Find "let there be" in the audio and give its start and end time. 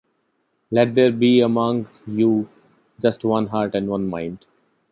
0.71-1.41